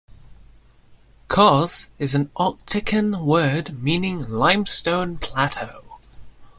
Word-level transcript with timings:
"Causse" 1.27 1.89
is 1.99 2.15
an 2.15 2.31
Occitan 2.35 3.23
word 3.23 3.83
meaning 3.83 4.27
"limestone 4.27 5.17
plateau". 5.19 5.83